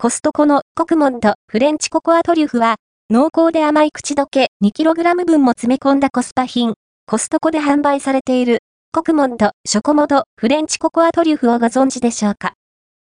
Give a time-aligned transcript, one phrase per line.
[0.00, 2.76] コストコのコクモンドフレンチココアトリュフは、
[3.10, 6.74] 濃厚で甘い口どけ 2kg 分も詰め込んだコスパ品、
[7.04, 8.60] コストコで販売されている、
[8.92, 12.52] コクモンドショコモドフレンチココアトリュフをご存知でしょうか？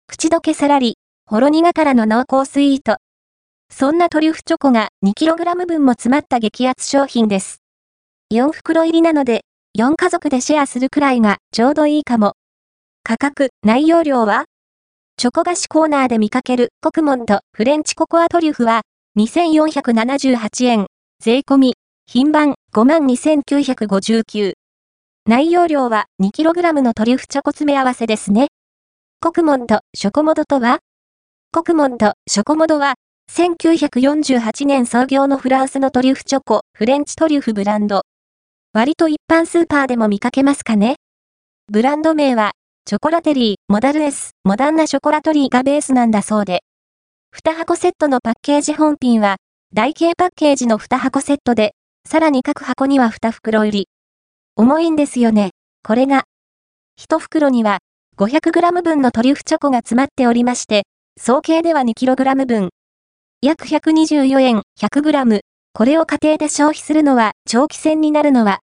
[0.06, 0.96] 口どけさらり、
[1.26, 2.96] ほろ苦からの濃厚スイート。
[3.70, 7.58] そんなトリュフチョコが 2kg 分も詰まった激アツ商品です。
[8.32, 9.42] 4袋入りなので、
[9.78, 12.32] 4家族でシェアするくらいがちょうどいいかも。
[13.02, 14.46] 価格、内容量は
[15.20, 18.80] チョコ菓子コーナーで見かけるコクモンドフレンチココアトリュフは
[19.18, 20.86] 2478円、
[21.22, 21.74] 税込み、
[22.06, 24.54] 品番52,959。
[25.26, 28.46] 内容量は 2kg のトリュフチョコ詰め合わせですね。
[29.20, 30.78] コクモンドショコモドとは？
[31.52, 32.94] コクモンドショコモドは
[33.30, 38.04] 1948年創業のフランスのトリュフチョコ、フレンチトリュフブランド。
[38.72, 40.96] 割と一般スーパーでも見かけますかね
[41.70, 42.52] ブランド名は
[42.90, 46.64] チョコラテリー、モダル S、モダンなショコラトリーがベースなんだそうで。
[47.32, 49.36] 2箱セットのパッケージ本品は、
[49.72, 53.88] 台形パッケージの2箱セットで、さらに各箱には2袋入り。
[54.56, 55.50] 重いんですよね、
[55.84, 56.24] これが。
[56.98, 57.78] 1袋には、
[58.18, 60.82] 500g 分のトリュフチョコが詰まっておりまして、
[61.16, 62.70] 総計では 2kg 分。
[63.40, 65.40] 約124円 100g。
[65.74, 68.58] これを家庭で消費するのは長期戦になるのは。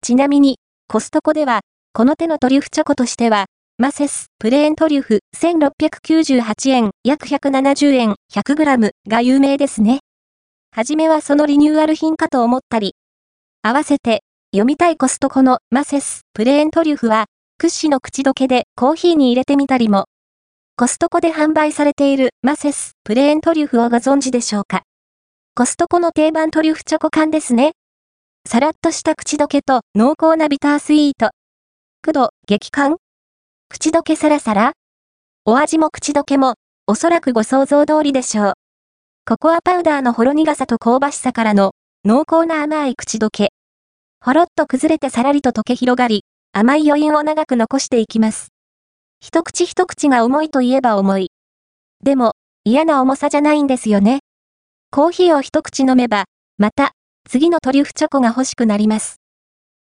[0.00, 0.56] ちなみに、
[0.88, 1.60] コストコでは、
[1.92, 3.46] この手のトリュフチョコとしては、
[3.76, 9.98] マセス、プレーントリュフ、1698円、約170円、100g が有名ですね。
[10.70, 12.94] はじめはそのリニューアル品かと思ったり。
[13.62, 17.24] 合わせて、読みたいコストコのマセス、プレーントリュフは、
[17.58, 20.04] 屈指の口どけでコーヒーに入れてみたりも。
[20.76, 24.82] コストコで販売されているマセス、プレーントリュフをご存知でしょうか？
[25.56, 27.72] コストコの定番トリュフチョコ缶ですね。
[28.48, 31.30] さらっとした口どけと濃厚なビタースイート。
[32.02, 32.96] 9度、激感？
[33.68, 34.72] 口どけサラサラ？
[35.44, 36.54] お味も口どけも、
[36.86, 38.52] おそらくご想像通りでしょう。
[39.26, 41.72] ココアパウダーのほろ苦さと香ばしさからの、
[42.06, 43.50] 濃厚な甘い口どけ。
[44.18, 48.48] ほろっと崩れてさらりと溶け広がり、甘い余韻を長く残していきます。
[49.20, 51.30] 一口一口が重いといえば重い。
[52.02, 52.32] でも、
[52.64, 54.20] 嫌な重さじゃないんですよね。
[54.90, 56.24] コーヒーを一口飲めば、
[56.56, 56.92] また、
[57.28, 59.20] 次のトリュフチョコが欲しくなります。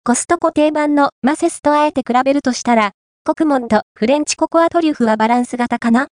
[0.07, 2.93] コストコ定番のマセスとあえて比べるとしたら、
[3.25, 6.05] コクモンと、フレンチココアトリュフはバランス型かな？